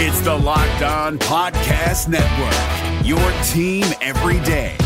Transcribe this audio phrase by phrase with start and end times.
[0.00, 4.76] It's the Locked On Podcast Network, your team every day.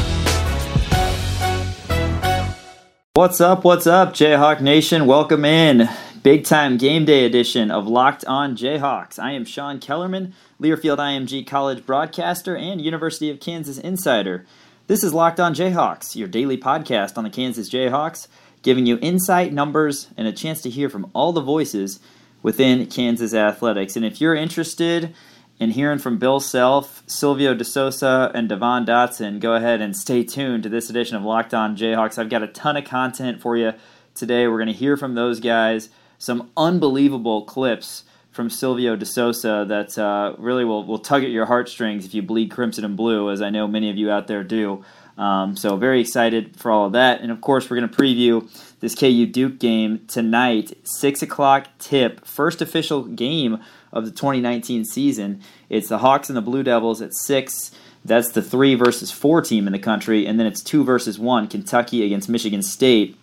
[3.13, 3.63] What's up?
[3.63, 5.05] What's up, Jayhawk Nation?
[5.05, 5.87] Welcome in.
[6.23, 9.19] Big time game day edition of Locked On Jayhawks.
[9.19, 14.47] I am Sean Kellerman, Learfield IMG College broadcaster and University of Kansas insider.
[14.87, 18.29] This is Locked On Jayhawks, your daily podcast on the Kansas Jayhawks,
[18.63, 22.01] giving you insight, numbers, and a chance to hear from all the voices
[22.43, 23.97] within Kansas athletics.
[23.97, 25.15] And if you're interested
[25.59, 30.25] in hearing from Bill Self, Silvio De Sousa, and Devon Dotson, go ahead and stay
[30.25, 32.19] tuned to this edition of Locked On Jayhawks.
[32.19, 33.73] I've got a ton of content for you
[34.15, 34.49] today.
[34.49, 39.99] We're going to hear from those guys, some unbelievable clips from Silvio De Sousa that
[39.99, 43.43] uh, really will, will tug at your heartstrings if you bleed crimson and blue, as
[43.43, 44.85] I know many of you out there do.
[45.23, 48.51] Um, so very excited for all of that, and of course we're going to preview
[48.81, 53.61] this KU Duke game tonight, six o'clock tip, first official game
[53.93, 55.41] of the 2019 season.
[55.69, 57.71] It's the Hawks and the Blue Devils at six.
[58.05, 61.47] That's the three versus four team in the country, and then it's two versus one,
[61.47, 63.17] Kentucky against Michigan State.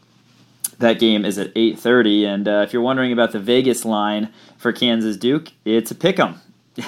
[0.77, 4.71] That game is at 8:30, and uh, if you're wondering about the Vegas line for
[4.71, 6.39] Kansas Duke, it's a pick 'em.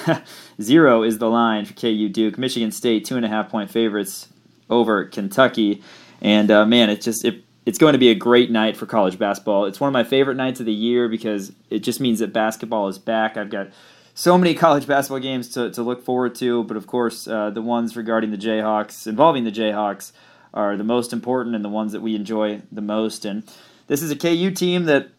[0.61, 2.37] Zero is the line for KU Duke.
[2.37, 4.29] Michigan State two and a half point favorites
[4.71, 5.83] over Kentucky,
[6.21, 9.19] and uh, man, it's just it, it's going to be a great night for college
[9.19, 9.65] basketball.
[9.65, 12.87] It's one of my favorite nights of the year because it just means that basketball
[12.87, 13.37] is back.
[13.37, 13.69] I've got
[14.13, 17.61] so many college basketball games to, to look forward to, but of course, uh, the
[17.61, 20.11] ones regarding the Jayhawks, involving the Jayhawks,
[20.53, 23.25] are the most important and the ones that we enjoy the most.
[23.25, 23.43] And
[23.87, 25.09] this is a KU team that,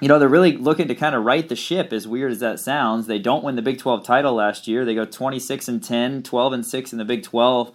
[0.00, 2.58] you know, they're really looking to kind of right the ship, as weird as that
[2.58, 3.06] sounds.
[3.06, 4.84] They don't win the Big 12 title last year.
[4.84, 7.72] They go 26 and 10, 12 and 6 in the Big 12.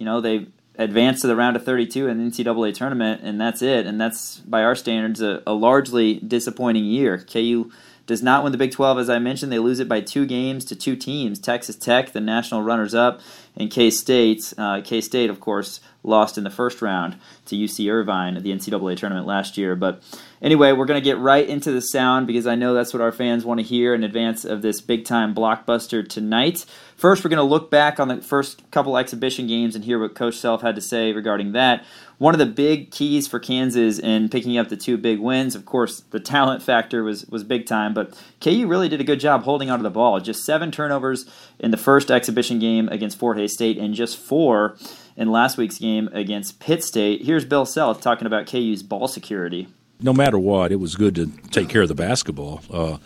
[0.00, 3.60] You know, they advance to the round of 32 in the NCAA tournament, and that's
[3.60, 3.84] it.
[3.84, 7.18] And that's, by our standards, a, a largely disappointing year.
[7.18, 7.70] KU
[8.06, 9.52] does not win the Big 12, as I mentioned.
[9.52, 13.20] They lose it by two games to two teams Texas Tech, the national runners up,
[13.56, 14.54] and K State.
[14.56, 18.50] Uh, K State, of course, lost in the first round to UC Irvine at the
[18.50, 19.76] NCAA tournament last year.
[19.76, 20.02] But
[20.42, 23.12] anyway, we're going to get right into the sound because I know that's what our
[23.12, 26.64] fans want to hear in advance of this big time blockbuster tonight.
[26.96, 30.14] First, we're going to look back on the first couple exhibition games and hear what
[30.14, 31.84] Coach Self had to say regarding that.
[32.18, 35.64] One of the big keys for Kansas in picking up the two big wins, of
[35.64, 39.44] course, the talent factor was, was big time, but KU really did a good job
[39.44, 40.20] holding onto the ball.
[40.20, 41.24] Just seven turnovers
[41.58, 44.76] in the first exhibition game against Fort Hays State and just four
[45.16, 47.24] in last week's game against Pitt State.
[47.24, 49.68] Here's Bill Self talking about KU's ball security.
[50.02, 52.62] No matter what, it was good to take care of the basketball.
[52.70, 52.98] Uh,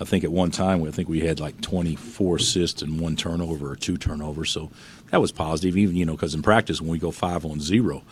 [0.00, 3.70] I think at one time, I think we had like 24 assists and one turnover
[3.70, 4.50] or two turnovers.
[4.50, 4.70] So
[5.10, 8.02] that was positive, even, you know, because in practice, when we go five on zero,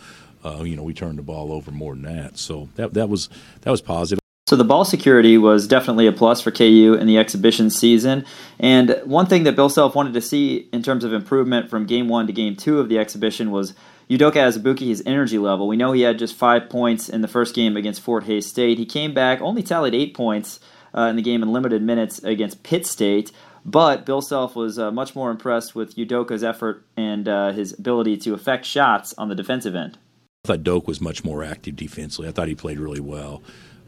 [0.45, 2.37] uh, you know, we turned the ball over more than that.
[2.37, 3.29] So that, that was
[3.61, 4.21] that was positive.
[4.47, 8.25] So the ball security was definitely a plus for KU in the exhibition season.
[8.59, 12.09] And one thing that Bill Self wanted to see in terms of improvement from game
[12.09, 13.73] one to game two of the exhibition was
[14.11, 15.69] Udoka Azubuike, his energy level.
[15.69, 18.77] We know he had just five points in the first game against Fort Hays State.
[18.77, 20.59] He came back, only tallied eight points
[20.93, 23.31] uh, in the game in limited minutes against Pitt State.
[23.63, 28.17] But Bill Self was uh, much more impressed with Udoka's effort and uh, his ability
[28.17, 29.97] to affect shots on the defensive end.
[30.43, 32.27] I thought Doke was much more active defensively.
[32.27, 33.41] I thought he played really well.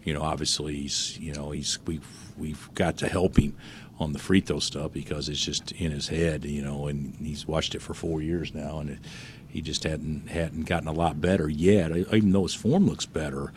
[0.06, 2.08] You know, obviously he's you know he's we've
[2.38, 3.58] we've got to help him
[4.00, 6.46] on the free throw stuff because it's just in his head.
[6.46, 9.00] You know, and he's watched it for four years now, and it,
[9.54, 11.96] he just hadn't hadn't gotten a lot better yet.
[11.96, 13.54] Even though his form looks better,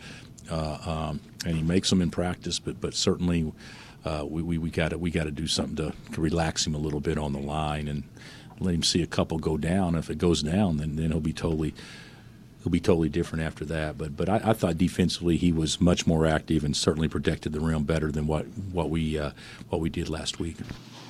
[0.47, 3.51] uh, um, and he makes them in practice, but but certainly
[4.05, 6.99] uh, we we, got to we got to do something to relax him a little
[6.99, 8.03] bit on the line and
[8.59, 9.95] let him see a couple go down.
[9.95, 11.73] If it goes down, then then he'll be totally
[12.63, 13.97] he'll be totally different after that.
[13.97, 17.59] But but I, I, thought defensively he was much more active and certainly protected the
[17.59, 19.31] rim better than what what we uh,
[19.69, 20.57] what we did last week.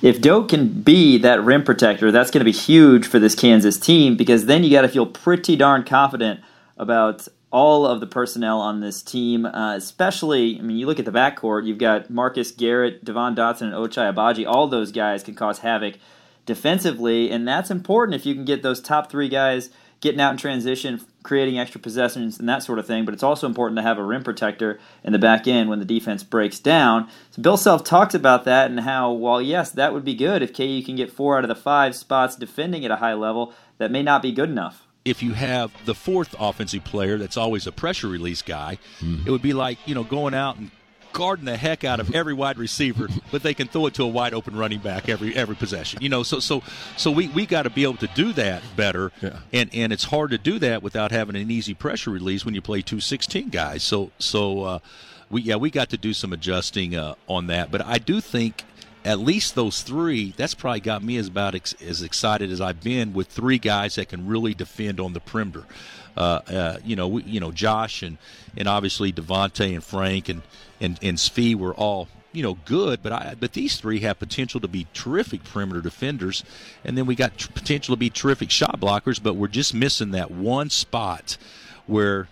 [0.00, 3.78] If Doke can be that rim protector, that's going to be huge for this Kansas
[3.78, 6.40] team because then you got to feel pretty darn confident
[6.76, 11.04] about all of the personnel on this team, uh, especially, I mean, you look at
[11.04, 14.46] the backcourt, you've got Marcus Garrett, Devon Dotson, and Ochai Agbaji.
[14.46, 15.94] All those guys can cause havoc
[16.46, 20.36] defensively, and that's important if you can get those top three guys getting out in
[20.36, 23.04] transition, creating extra possessions, and that sort of thing.
[23.04, 25.84] But it's also important to have a rim protector in the back end when the
[25.84, 27.08] defense breaks down.
[27.30, 30.54] So Bill Self talked about that and how, while yes, that would be good if
[30.54, 33.90] KU can get four out of the five spots defending at a high level, that
[33.90, 37.72] may not be good enough if you have the fourth offensive player that's always a
[37.72, 39.26] pressure release guy, mm.
[39.26, 40.70] it would be like, you know, going out and
[41.18, 44.06] guarding the heck out of every wide receiver, but they can throw it to a
[44.06, 46.00] wide open running back every every possession.
[46.00, 46.62] You know, so so
[46.96, 49.40] so we, we got to be able to do that better, yeah.
[49.52, 52.62] and and it's hard to do that without having an easy pressure release when you
[52.62, 53.82] play two sixteen guys.
[53.82, 54.78] So so uh,
[55.28, 58.62] we yeah we got to do some adjusting uh, on that, but I do think
[59.04, 62.82] at least those three, that's probably got me as about ex- as excited as I've
[62.82, 65.64] been with three guys that can really defend on the perimeter.
[66.16, 68.18] Uh, uh, you know, we, you know, Josh and
[68.56, 70.42] and obviously Devonte and Frank and
[70.80, 74.60] and and Svi were all you know good, but I but these three have potential
[74.60, 76.44] to be terrific perimeter defenders,
[76.84, 80.10] and then we got tr- potential to be terrific shot blockers, but we're just missing
[80.12, 81.36] that one spot
[81.86, 82.28] where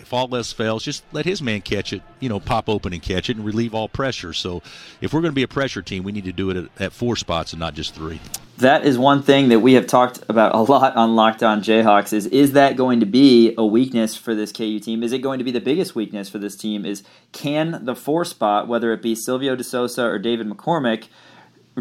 [0.00, 3.02] if all else fails, just let his man catch it, you know, pop open and
[3.02, 4.32] catch it and relieve all pressure.
[4.32, 4.62] So
[5.00, 6.92] if we're going to be a pressure team, we need to do it at, at,
[6.92, 8.20] four spots and not just three.
[8.58, 12.12] That is one thing that we have talked about a lot on Locked On Jayhawks
[12.12, 15.02] is is that going to be a weakness for this KU team?
[15.02, 17.02] Is it going to be the biggest weakness for this team is
[17.32, 21.08] can the four spot, whether it be Silvio De Sousa or David McCormick,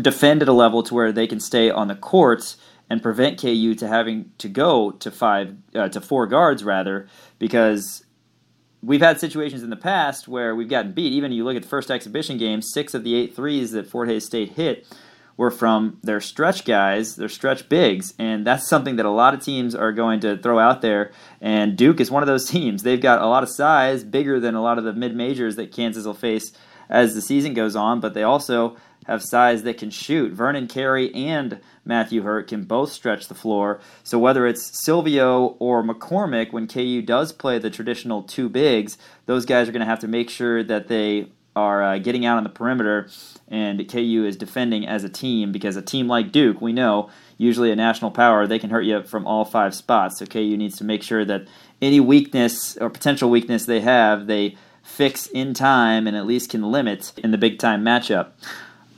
[0.02, 2.56] defend at a level to where they can stay on the court
[2.90, 7.08] and prevent KU to having to go to five uh, to four guards rather
[7.40, 8.05] because
[8.86, 11.12] we've had situations in the past where we've gotten beat.
[11.12, 14.08] Even you look at the first exhibition game, six of the eight threes that Fort
[14.08, 14.88] Hays State hit
[15.38, 19.44] were from their stretch guys, their stretch bigs, and that's something that a lot of
[19.44, 21.12] teams are going to throw out there.
[21.42, 22.84] And Duke is one of those teams.
[22.84, 25.72] They've got a lot of size, bigger than a lot of the mid majors that
[25.72, 26.54] Kansas will face
[26.90, 30.34] as the season goes on, but they also have size that can shoot.
[30.34, 33.80] Vernon Carey and Matthew Hurt can both stretch the floor.
[34.04, 39.46] So whether it's Silvio or McCormick, when KU does play the traditional two bigs, those
[39.46, 42.44] guys are going to have to make sure that they are uh, getting out on
[42.44, 43.10] the perimeter
[43.48, 47.72] and KU is defending as a team because a team like Duke, we know, usually
[47.72, 50.20] a national power, they can hurt you from all five spots.
[50.20, 51.48] So KU needs to make sure that
[51.82, 56.72] any weakness or potential weakness they have, they fix in time and at least can
[56.72, 58.32] limit in the big time matchup.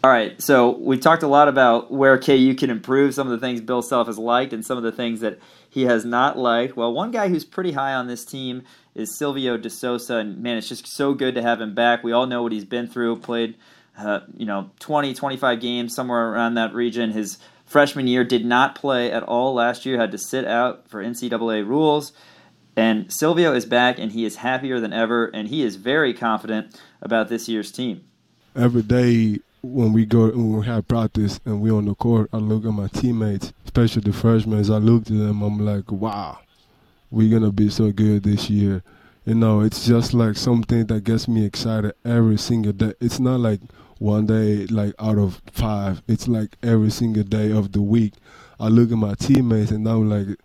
[0.07, 3.45] All right, so we've talked a lot about where KU can improve, some of the
[3.45, 5.37] things Bill Self has liked, and some of the things that
[5.69, 6.77] he has not liked.
[6.77, 8.63] Well, one guy who's pretty high on this team
[8.95, 12.05] is Silvio De Sousa, and man, it's just so good to have him back.
[12.05, 13.55] We all know what he's been through, played,
[13.97, 17.11] uh, you know, 20, 25 games, somewhere around that region.
[17.11, 21.03] His freshman year did not play at all last year, had to sit out for
[21.03, 22.13] NCAA rules.
[22.77, 26.79] And Silvio is back, and he is happier than ever, and he is very confident
[27.01, 28.05] about this year's team.
[28.55, 32.37] Every day when we go when we have practice and we on the court, I
[32.37, 34.59] look at my teammates, especially the freshmen.
[34.59, 36.39] I look to them, I'm like, wow,
[37.11, 38.83] we're gonna be so good this year.
[39.25, 42.93] You know, it's just like something that gets me excited every single day.
[43.01, 43.59] It's not like
[43.99, 46.01] one day like out of five.
[46.07, 48.13] It's like every single day of the week.
[48.59, 50.39] I look at my teammates and I'm like,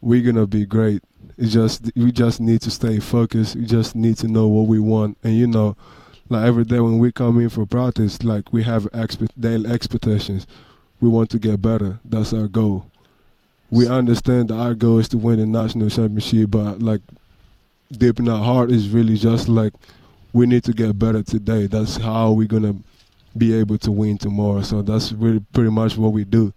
[0.00, 1.02] we're gonna be great.
[1.36, 3.56] It's just we just need to stay focused.
[3.56, 5.76] We just need to know what we want, and you know
[6.28, 10.46] like every day when we come in for practice, like we have expect, daily expectations.
[11.00, 12.00] We want to get better.
[12.04, 12.86] That's our goal.
[13.70, 17.02] We understand that our goal is to win the national championship, but like
[17.92, 19.72] deep in our heart is really just like
[20.32, 21.66] we need to get better today.
[21.66, 22.76] That's how we're gonna
[23.36, 24.62] be able to win tomorrow.
[24.62, 26.52] So that's really pretty much what we do.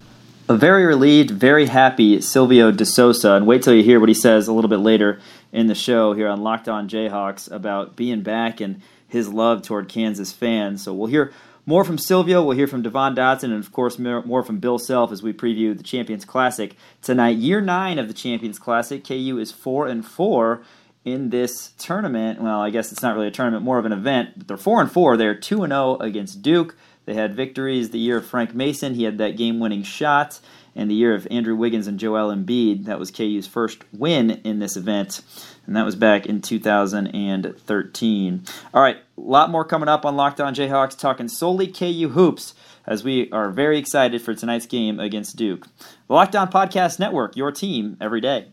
[0.49, 4.15] A very relieved, very happy Silvio De Sousa, and wait till you hear what he
[4.15, 5.19] says a little bit later
[5.53, 8.81] in the show here on Locked On Jayhawks about being back and
[9.11, 10.83] his love toward Kansas fans.
[10.83, 11.33] So we'll hear
[11.65, 12.43] more from Silvio.
[12.43, 15.77] We'll hear from Devon Dotson, and of course more from Bill Self as we preview
[15.77, 17.37] the Champions Classic tonight.
[17.37, 19.03] Year nine of the Champions Classic.
[19.05, 20.63] KU is four and four
[21.03, 22.41] in this tournament.
[22.41, 24.29] Well, I guess it's not really a tournament, more of an event.
[24.37, 25.17] But they're four and four.
[25.17, 26.75] They're two and zero oh against Duke.
[27.05, 28.93] They had victories the year of Frank Mason.
[28.93, 30.39] He had that game-winning shot
[30.75, 32.85] and the year of Andrew Wiggins and Joel Embiid.
[32.85, 35.21] That was KU's first win in this event,
[35.65, 38.43] and that was back in 2013.
[38.73, 42.53] All right, a lot more coming up on Locked On Jayhawks, talking solely KU hoops
[42.85, 45.67] as we are very excited for tonight's game against Duke.
[46.07, 48.47] The Locked On Podcast Network, your team every day.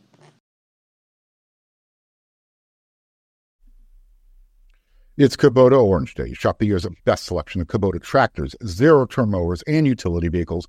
[5.17, 6.33] It's Kubota Orange Day.
[6.33, 10.69] Shop the year's best selection of Kubota tractors, zero turn mowers, and utility vehicles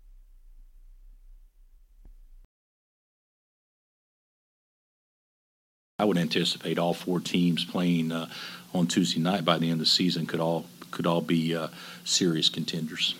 [6.01, 8.27] I would anticipate all four teams playing uh,
[8.73, 11.67] on Tuesday night by the end of the season could all could all be uh,
[12.03, 13.13] serious contenders.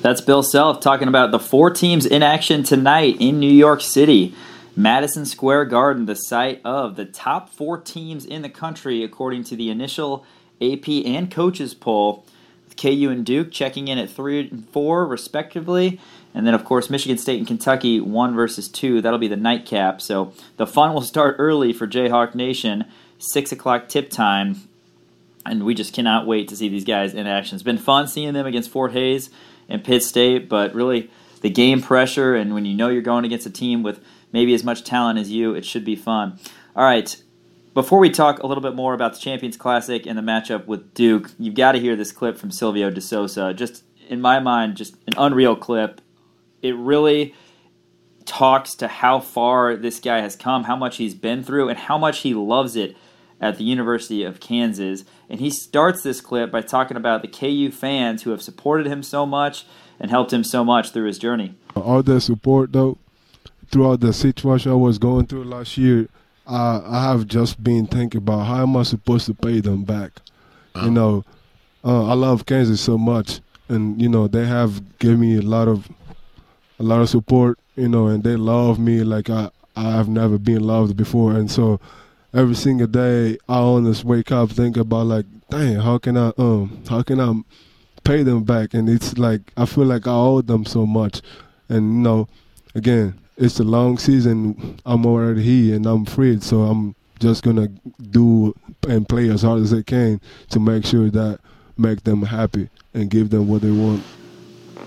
[0.00, 4.34] That's Bill Self talking about the four teams in action tonight in New York City.
[4.74, 9.56] Madison Square Garden, the site of the top four teams in the country, according to
[9.56, 10.24] the initial
[10.62, 12.24] AP and coaches poll.
[12.64, 16.00] With KU and Duke checking in at three and four, respectively,
[16.38, 19.02] And then, of course, Michigan State and Kentucky, one versus two.
[19.02, 20.00] That'll be the nightcap.
[20.00, 22.84] So the fun will start early for Jayhawk Nation.
[23.18, 24.68] 6 o'clock tip time.
[25.44, 27.56] And we just cannot wait to see these guys in action.
[27.56, 29.30] It's been fun seeing them against Fort Hays
[29.68, 33.46] and Pitt State, but really the game pressure and when you know you're going against
[33.46, 34.00] a team with
[34.32, 36.38] maybe as much talent as you, it should be fun.
[36.76, 37.20] All right,
[37.74, 40.94] before we talk a little bit more about the Champions Classic and the matchup with
[40.94, 43.52] Duke, you've got to hear this clip from Silvio De Sousa.
[43.54, 46.00] Just in my mind, just an unreal clip.
[46.62, 47.34] It really
[48.24, 51.98] talks to how far this guy has come, how much he's been through, and how
[51.98, 52.96] much he loves it
[53.40, 55.04] at the University of Kansas.
[55.28, 59.02] And he starts this clip by talking about the KU fans who have supported him
[59.02, 59.64] so much
[59.98, 61.54] and helped him so much through his journey.
[61.74, 62.98] All the support, though,
[63.70, 66.08] throughout the situation I was going through last year,
[66.46, 70.12] uh, I have just been thinking about how am I supposed to pay them back.
[70.74, 70.86] Uh-huh.
[70.86, 71.24] You know,
[71.84, 75.68] uh, I love Kansas so much, and you know they have given me a lot
[75.68, 75.88] of
[76.78, 77.58] a lot of support.
[77.76, 81.50] You know, and they love me like I I have never been loved before, and
[81.50, 81.80] so
[82.34, 86.82] every single day I always wake up think about like, dang, how can I um
[86.88, 87.32] how can I
[88.02, 88.74] pay them back?
[88.74, 91.22] And it's like I feel like I owe them so much,
[91.68, 92.28] and you know,
[92.74, 94.80] again, it's a long season.
[94.84, 97.68] I'm already here and I'm free, so I'm just gonna
[98.10, 98.54] do
[98.88, 100.20] and play as hard as I can
[100.50, 101.40] to make sure that
[101.76, 104.02] make them happy and give them what they want.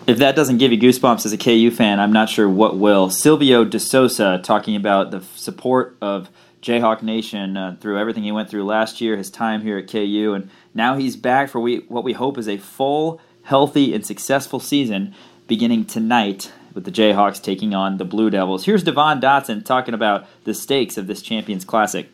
[0.07, 3.09] If that doesn't give you goosebumps as a KU fan, I'm not sure what will.
[3.09, 6.29] Silvio De Sousa talking about the support of
[6.61, 10.33] Jayhawk Nation uh, through everything he went through last year, his time here at KU,
[10.35, 14.59] and now he's back for we, what we hope is a full, healthy, and successful
[14.59, 15.13] season
[15.47, 18.65] beginning tonight with the Jayhawks taking on the Blue Devils.
[18.65, 22.09] Here's Devon Dotson talking about the stakes of this Champions Classic.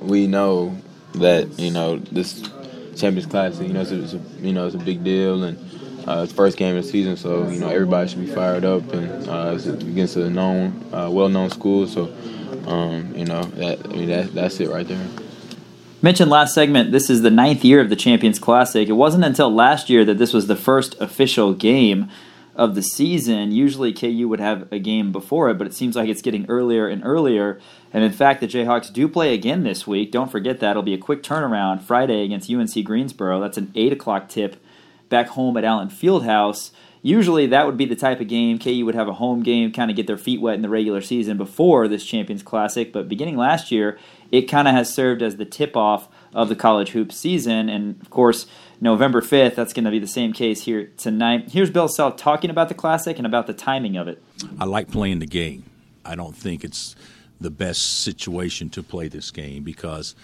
[0.00, 0.76] We know
[1.14, 2.42] that you know this
[2.96, 5.77] Champions Classic, you know, it's a, it's a you know it's a big deal and.
[6.08, 8.94] Uh, it's first game of the season, so you know everybody should be fired up,
[8.94, 11.86] and uh, it's against a known, uh, well-known school.
[11.86, 12.04] So,
[12.66, 15.06] um, you know, that I mean that, that's it right there.
[16.00, 18.88] Mentioned last segment, this is the ninth year of the Champions Classic.
[18.88, 22.08] It wasn't until last year that this was the first official game
[22.56, 23.52] of the season.
[23.52, 26.88] Usually KU would have a game before it, but it seems like it's getting earlier
[26.88, 27.60] and earlier.
[27.92, 30.10] And in fact, the Jayhawks do play again this week.
[30.10, 30.70] Don't forget that.
[30.70, 33.40] It'll be a quick turnaround Friday against UNC Greensboro.
[33.40, 34.56] That's an 8 o'clock tip
[35.08, 36.70] back home at Allen Fieldhouse.
[37.00, 39.90] Usually that would be the type of game KU would have a home game, kind
[39.90, 42.92] of get their feet wet in the regular season before this Champions Classic.
[42.92, 43.98] But beginning last year,
[44.32, 47.68] it kind of has served as the tip off of the college hoop season.
[47.68, 48.46] And of course,
[48.80, 49.54] November 5th.
[49.54, 51.50] That's going to be the same case here tonight.
[51.50, 54.22] Here's Bill Self talking about the Classic and about the timing of it.
[54.58, 55.64] I like playing the game.
[56.04, 56.96] I don't think it's
[57.40, 60.14] the best situation to play this game because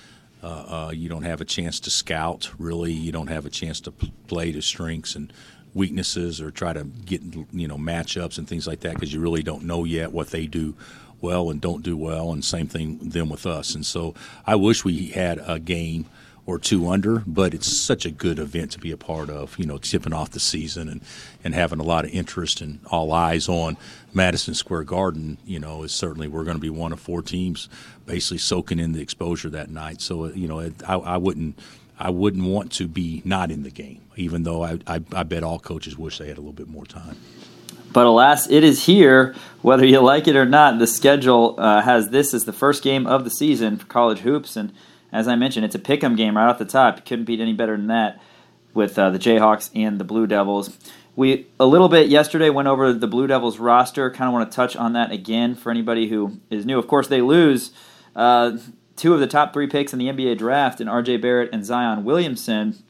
[0.44, 2.92] uh, uh, you don't have a chance to scout, really.
[2.92, 5.32] You don't have a chance to play to strengths and
[5.72, 7.22] weaknesses or try to get
[7.52, 10.46] you know matchups and things like that because you really don't know yet what they
[10.46, 10.76] do
[11.20, 14.14] well and don't do well and same thing them with us and so
[14.46, 16.06] I wish we had a game
[16.46, 19.64] or two under, but it's such a good event to be a part of, you
[19.64, 21.00] know, tipping off the season and,
[21.42, 23.76] and having a lot of interest and all eyes on
[24.12, 27.68] Madison Square Garden, you know, is certainly we're going to be one of four teams
[28.04, 30.02] basically soaking in the exposure that night.
[30.02, 31.58] So, you know, I, I wouldn't.
[31.96, 35.44] I wouldn't want to be not in the game, even though I, I, I bet
[35.44, 37.16] all coaches wish they had a little bit more time.
[37.92, 39.36] But alas, it is here.
[39.62, 43.06] Whether you like it or not, the schedule uh, has this as the first game
[43.06, 44.72] of the season for college hoops, and
[45.14, 46.96] as I mentioned, it's a pick 'em game right off the top.
[46.96, 48.20] You couldn't beat any better than that
[48.74, 50.76] with uh, the Jayhawks and the Blue Devils.
[51.14, 54.10] We a little bit yesterday went over the Blue Devils roster.
[54.10, 56.80] Kind of want to touch on that again for anybody who is new.
[56.80, 57.70] Of course, they lose
[58.16, 58.58] uh,
[58.96, 61.18] two of the top three picks in the NBA draft in R.J.
[61.18, 62.82] Barrett and Zion Williamson,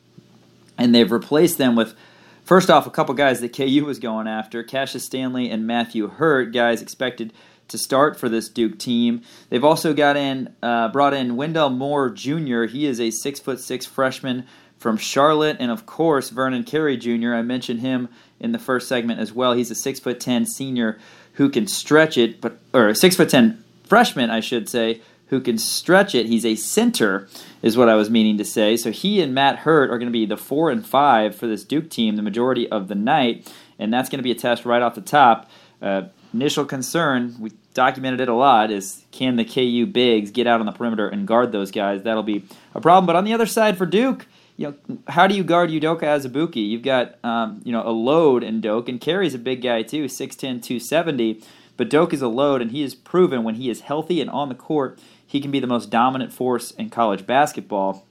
[0.79, 1.95] and they've replaced them with.
[2.43, 6.53] First off, a couple guys that KU was going after Cassius Stanley and Matthew Hurt,
[6.53, 7.33] guys expected
[7.69, 9.23] to start for this Duke team.
[9.49, 12.65] They've also got in uh, brought in Wendell Moore Jr.
[12.65, 14.47] He is a six foot six freshman
[14.79, 17.35] from Charlotte, and of course Vernon Carey Jr.
[17.35, 19.53] I mentioned him in the first segment as well.
[19.55, 20.99] He's a six foot ten senior
[21.35, 25.59] who can stretch it, but or six foot ten freshman, I should say, who can
[25.59, 26.27] stretch it.
[26.27, 27.29] He's a center,
[27.63, 28.77] is what I was meaning to say.
[28.77, 31.65] So he and Matt Hurt are going to be the four and five for this
[31.65, 34.83] Duke team the majority of the night, and that's going to be a test right
[34.83, 35.51] off the top.
[35.81, 36.03] Uh,
[36.35, 40.67] initial concern, we documented it a lot, is can the KU bigs get out on
[40.67, 42.03] the perimeter and guard those guys?
[42.03, 43.07] That'll be a problem.
[43.07, 44.27] But on the other side for Duke,
[44.57, 46.69] you know, how do you guard Udoka Azubuike?
[46.69, 50.05] You've got um, you know a load in Doke, and Carey's a big guy too,
[50.05, 51.43] 6'10", 270.
[51.77, 54.49] But Doke is a load, and he has proven when he is healthy and on
[54.49, 58.07] the court, he can be the most dominant force in college basketball.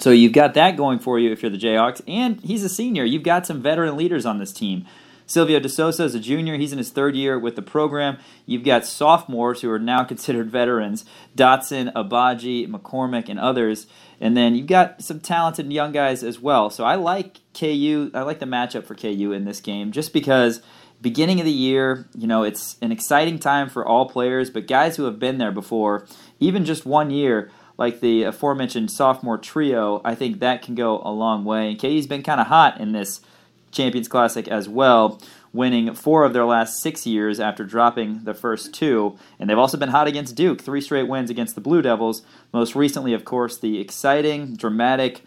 [0.00, 3.04] So you've got that going for you if you're the Jayhawks, and he's a senior.
[3.04, 4.84] You've got some veteran leaders on this team.
[5.28, 6.56] Silvio De Sousa is a junior.
[6.56, 8.18] He's in his third year with the program.
[8.46, 11.04] You've got sophomores who are now considered veterans
[11.36, 13.86] Dotson, Agbaji, McCormick, and others.
[14.20, 16.70] And then you've got some talented young guys as well.
[16.70, 18.10] So I like KU.
[18.14, 20.60] I like the matchup for KU in this game just because
[21.00, 24.96] beginning of the year, you know, it's an exciting time for all players, but guys
[24.96, 26.06] who have been there before,
[26.40, 31.12] even just one year, like the aforementioned sophomore trio, I think that can go a
[31.12, 31.70] long way.
[31.70, 33.20] And KU's been kind of hot in this
[33.70, 35.20] Champions Classic as well,
[35.52, 39.16] winning four of their last six years after dropping the first two.
[39.38, 42.22] And they've also been hot against Duke, three straight wins against the Blue Devils.
[42.52, 45.22] Most recently, of course, the exciting, dramatic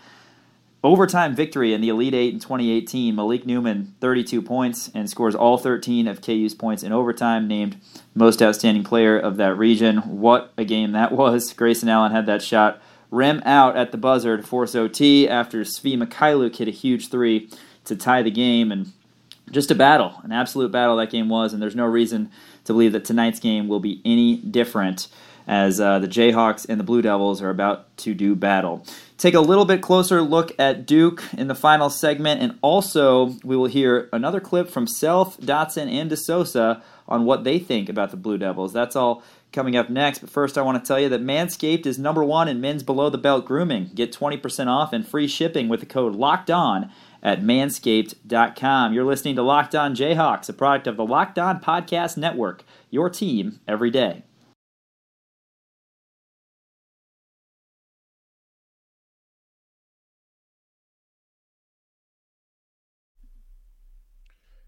[0.83, 3.15] overtime victory in the Elite Eight in 2018.
[3.15, 7.77] Malik Newman, 32 points, and scores all 13 of KU's points in overtime, named
[8.15, 9.98] most outstanding player of that region.
[9.98, 11.53] What a game that was.
[11.53, 16.01] Grayson Allen had that shot rim out at the buzzer to force OT after Svi
[16.01, 17.50] Mykhailiuk hit a huge three
[17.91, 18.71] to tie the game.
[18.71, 18.91] And
[19.51, 22.31] just a battle, an absolute battle that game was, and there's no reason
[22.63, 25.07] to believe that tonight's game will be any different
[25.48, 28.86] as uh, the Jayhawks and the Blue Devils are about to do battle.
[29.17, 33.57] Take a little bit closer look at Duke in the final segment, and also we
[33.57, 38.12] will hear another clip from Self, Dotson, and De Sousa on what they think about
[38.12, 38.71] the Blue Devils.
[38.71, 40.19] That's all coming up next.
[40.19, 43.10] But first, I want to tell you that Manscaped is number one in men's below
[43.10, 43.91] the belt grooming.
[43.93, 46.91] Get 20% off and free shipping with the code LOCKED ON
[47.23, 48.93] at manscaped.com.
[48.93, 53.09] You're listening to Locked On Jayhawks, a product of the Locked On Podcast Network, your
[53.09, 54.23] team every day.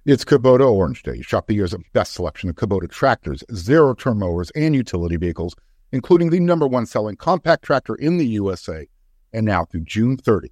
[0.05, 1.21] It's Kubota Orange Day.
[1.21, 5.55] Shop the year's best selection of Kubota tractors, zero turn mowers, and utility vehicles,
[5.93, 8.85] including the number one selling compact tractor in the USA.
[9.31, 10.51] And now through June 30,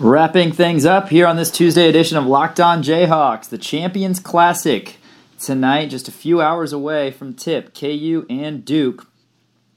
[0.00, 4.96] Wrapping things up here on this Tuesday edition of Locked On Jayhawks, the Champions Classic.
[5.40, 9.08] Tonight, just a few hours away from tip, KU and Duke,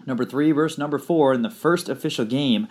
[0.05, 2.67] number three versus number four in the first official game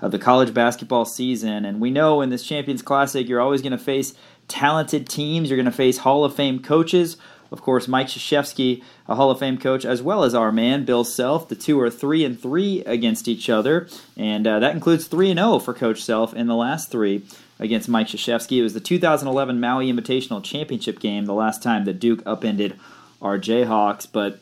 [0.00, 1.64] of the college basketball season.
[1.64, 4.14] And we know in this Champions Classic, you're always going to face
[4.48, 5.48] talented teams.
[5.48, 7.16] You're going to face Hall of Fame coaches
[7.50, 11.04] of course, Mike Krzyzewski, a Hall of Fame coach, as well as our man Bill
[11.04, 11.48] Self.
[11.48, 15.38] The two are three and three against each other, and uh, that includes three and
[15.38, 17.22] zero oh for Coach Self in the last three
[17.58, 18.58] against Mike Krzyzewski.
[18.58, 22.78] It was the 2011 Maui Invitational Championship game, the last time that Duke upended
[23.22, 24.40] our Jayhawks, but.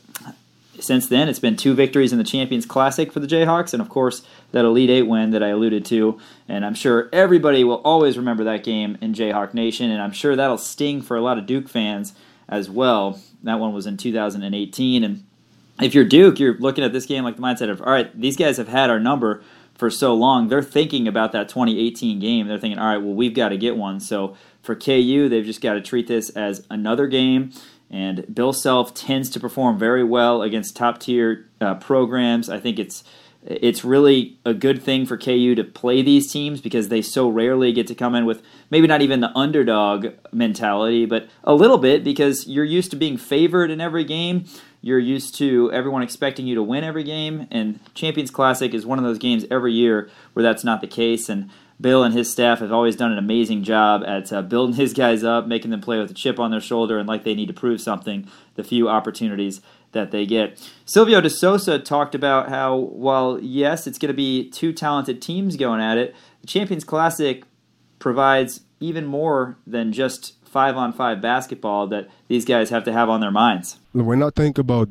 [0.79, 3.89] Since then, it's been two victories in the Champions Classic for the Jayhawks, and of
[3.89, 6.21] course, that Elite Eight win that I alluded to.
[6.51, 10.37] And I'm sure everybody will always remember that game in Jayhawk Nation, and I'm sure
[10.37, 12.13] that'll sting for a lot of Duke fans
[12.49, 13.21] as well.
[13.43, 15.05] That one was in 2018.
[15.05, 15.25] And
[15.81, 18.37] if you're Duke, you're looking at this game like the mindset of, all right, these
[18.37, 19.43] guys have had our number
[19.75, 20.49] for so long.
[20.49, 22.49] They're thinking about that 2018 game.
[22.49, 24.01] They're thinking, all right, well, we've got to get one.
[24.01, 27.53] So for KU, they've just got to treat this as another game.
[27.91, 32.49] And Bill Self tends to perform very well against top tier uh, programs.
[32.49, 33.05] I think it's
[33.47, 37.73] it's really a good thing for KU to play these teams because they so rarely
[37.73, 42.03] get to come in with maybe not even the underdog mentality, but a little bit
[42.03, 44.45] because you're used to being favored in every game.
[44.81, 48.99] You're used to everyone expecting you to win every game, and Champions Classic is one
[48.99, 51.29] of those games every year where that's not the case.
[51.29, 54.93] And Bill and his staff have always done an amazing job at uh, building his
[54.93, 57.49] guys up, making them play with a chip on their shoulder and like they need
[57.49, 59.61] to prove something the few opportunities
[59.93, 60.59] that they get.
[60.85, 65.57] Silvio De Sousa talked about how, while yes, it's going to be two talented teams
[65.57, 67.45] going at it, the Champions Classic
[67.99, 73.09] provides even more than just five on five basketball that these guys have to have
[73.09, 73.79] on their minds.
[73.93, 74.89] When I think about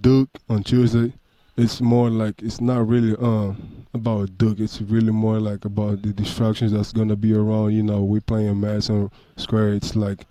[0.00, 1.12] Duke on Tuesday,
[1.56, 4.60] it's more like it's not really um, about Duke.
[4.60, 7.72] It's really more like about the distractions that's gonna be around.
[7.72, 9.74] You know, we're playing Madison Square.
[9.74, 10.26] It's like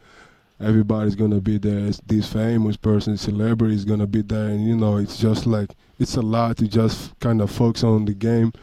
[0.59, 1.79] everybody's gonna be there.
[1.87, 6.15] It's these famous persons, celebrities gonna be there, and you know, it's just like it's
[6.15, 8.53] a lot to just kind of focus on the game.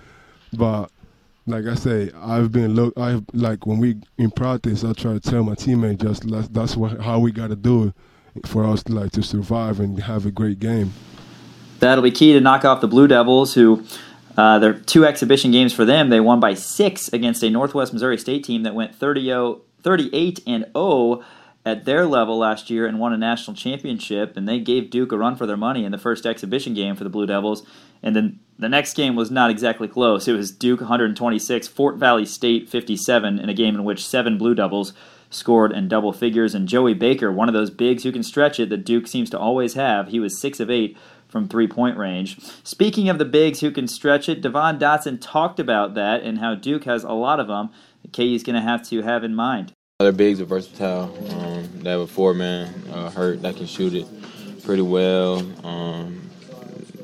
[0.53, 0.91] But
[1.47, 2.95] like I say, I've been look.
[2.97, 7.01] I like when we in practice, I try to tell my teammate just that's what
[7.01, 7.93] how we got to do
[8.35, 10.93] it for us to, like to survive and have a great game.
[11.81, 13.85] That'll be key to knock off the Blue Devils, who
[14.37, 18.17] uh, their two exhibition games for them, they won by six against a Northwest Missouri
[18.19, 21.25] State team that went 30 38 and 0
[21.65, 25.19] at their level last year and won a national championship, and they gave Duke a
[25.19, 27.65] run for their money in the first exhibition game for the Blue Devils.
[28.03, 30.27] And then the next game was not exactly close.
[30.27, 34.55] It was Duke 126, Fort Valley State 57 in a game in which seven Blue
[34.55, 34.93] Devils
[35.31, 36.55] scored in double figures.
[36.55, 39.39] And Joey Baker, one of those bigs who can stretch it that Duke seems to
[39.39, 40.97] always have, he was 6 of 8
[41.29, 42.39] from three point range.
[42.63, 46.55] Speaking of the bigs who can stretch it, Devon Dotson talked about that and how
[46.55, 47.71] Duke has a lot of them.
[48.13, 49.73] KU's going to have to have in mind.
[50.03, 51.15] Their bigs are versatile.
[51.31, 54.07] Um, they have a four man uh, Hurt that can shoot it
[54.65, 55.39] pretty well.
[55.67, 56.31] Um,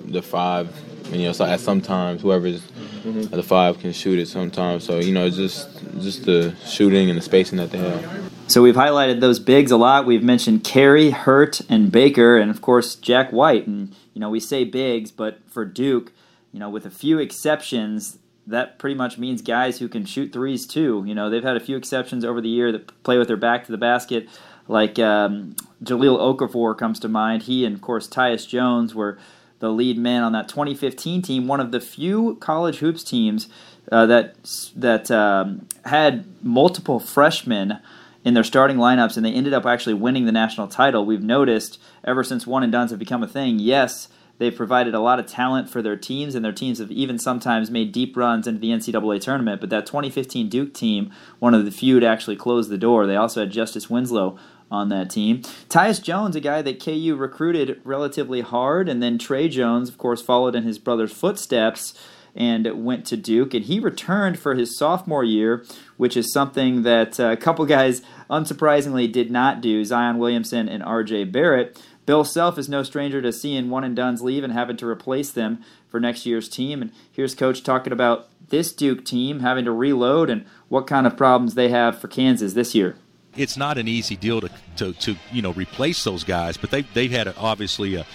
[0.05, 0.75] the five,
[1.11, 3.35] you know, so at sometimes whoever's mm-hmm.
[3.35, 4.85] the five can shoot it sometimes.
[4.85, 5.69] So you know, just
[6.01, 8.31] just the shooting and the spacing that they have.
[8.49, 10.07] So we've highlighted those bigs a lot.
[10.07, 13.67] We've mentioned Carey, Hurt, and Baker, and of course Jack White.
[13.67, 16.13] And you know, we say bigs, but for Duke,
[16.53, 20.67] you know, with a few exceptions, that pretty much means guys who can shoot threes
[20.67, 21.05] too.
[21.07, 23.65] You know, they've had a few exceptions over the year that play with their back
[23.67, 24.29] to the basket,
[24.67, 27.43] like um, Jahlil Okafor comes to mind.
[27.43, 29.19] He and of course Tyus Jones were
[29.61, 33.49] the lead men on that 2015 team, one of the few college hoops teams
[33.93, 34.35] uh, that
[34.77, 37.79] that um, had multiple freshmen
[38.25, 41.05] in their starting lineups, and they ended up actually winning the national title.
[41.05, 43.59] We've noticed ever since one and dones have become a thing.
[43.59, 44.09] Yes
[44.39, 47.71] They've provided a lot of talent for their teams, and their teams have even sometimes
[47.71, 49.61] made deep runs into the NCAA tournament.
[49.61, 53.17] But that 2015 Duke team, one of the few to actually close the door, they
[53.17, 54.39] also had Justice Winslow
[54.71, 55.43] on that team.
[55.69, 60.23] Tyus Jones, a guy that KU recruited relatively hard, and then Tre Jones, of course,
[60.23, 61.95] followed in his brother's footsteps
[62.35, 63.55] and went to Duke.
[63.55, 65.65] And he returned for his sophomore year,
[65.97, 70.83] which is something that uh, a couple guys, unsurprisingly, did not do Zion Williamson and
[70.83, 71.83] RJ Barrett.
[72.09, 75.31] Bill Self is no stranger to seeing one and done's leave and having to replace
[75.31, 76.81] them for next year's team.
[76.81, 81.19] And here's Coach talking about this Duke team having to reload and what kind of
[81.19, 82.97] problems they have for Kansas this year.
[83.37, 86.81] It's not an easy deal to, to, to you know replace those guys, but they
[86.81, 88.07] they've had a, obviously a,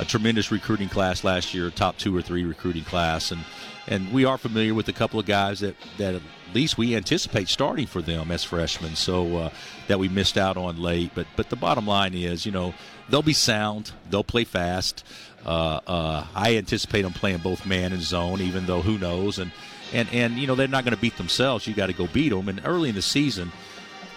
[0.00, 3.44] a tremendous recruiting class last year, top two or three recruiting class, and
[3.86, 6.22] and we are familiar with a couple of guys that that at
[6.54, 8.96] least we anticipate starting for them as freshmen.
[8.96, 9.50] So uh,
[9.88, 12.72] that we missed out on late, but but the bottom line is, you know,
[13.10, 13.92] they'll be sound.
[14.08, 15.04] They'll play fast.
[15.44, 19.38] Uh, uh, I anticipate them playing both man and zone, even though who knows.
[19.38, 19.52] And
[19.92, 21.66] and and you know they're not going to beat themselves.
[21.66, 22.48] You got to go beat them.
[22.48, 23.52] And early in the season,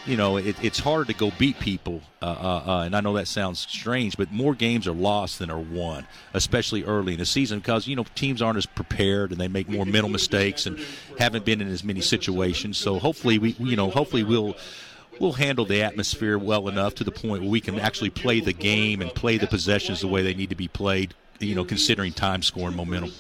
[0.06, 2.02] you know it, it's hard to go beat people.
[2.22, 5.50] Uh, uh, uh, and I know that sounds strange, but more games are lost than
[5.50, 9.40] are won, especially early in the season, because you know teams aren't as prepared and
[9.40, 10.80] they make more mental mistakes and
[11.18, 12.78] haven't been in as many situations.
[12.78, 14.56] So hopefully we you know hopefully we'll
[15.20, 18.54] we'll handle the atmosphere well enough to the point where we can actually play the
[18.54, 22.14] game and play the possessions the way they need to be played, you know, considering
[22.14, 23.12] time, score, and momentum.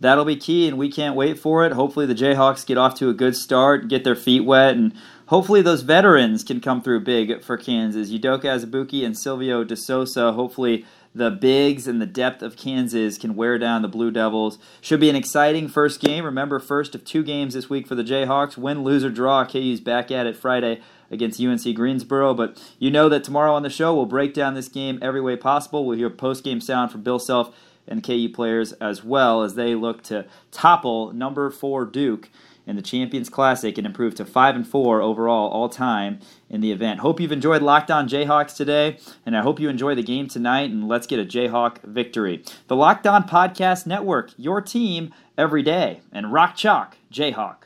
[0.00, 1.72] That'll be key, and we can't wait for it.
[1.72, 4.92] Hopefully, the Jayhawks get off to a good start, get their feet wet, and
[5.32, 8.10] hopefully those veterans can come through big for Kansas.
[8.10, 10.32] Udoka Azubuike and Silvio De Sousa.
[10.32, 14.58] Hopefully, the bigs and the depth of Kansas can wear down the Blue Devils.
[14.82, 16.26] Should be an exciting first game.
[16.26, 18.58] Remember, first of two games this week for the Jayhawks.
[18.58, 19.46] Win, lose, or draw.
[19.46, 22.34] KU's back at it Friday against UNC Greensboro.
[22.34, 25.36] But you know that tomorrow on the show, we'll break down this game every way
[25.36, 25.86] possible.
[25.86, 27.56] We'll hear post game sound from Bill Self
[27.88, 32.28] and KU players as well as they look to topple number four Duke
[32.66, 36.72] in the Champions Classic and improve to 5 and 4 overall all time in the
[36.72, 37.00] event.
[37.00, 40.70] Hope you've enjoyed Locked On Jayhawks today, and I hope you enjoy the game tonight,
[40.70, 42.44] and let's get a Jayhawk victory.
[42.68, 47.56] The Locked On Podcast Network, your team every day, and Rock Chalk Jayhawk.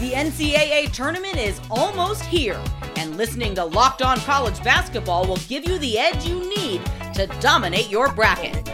[0.00, 2.62] The NCAA tournament is almost here,
[2.96, 6.82] and listening to Locked On College Basketball will give you the edge you need
[7.14, 8.73] to dominate your bracket.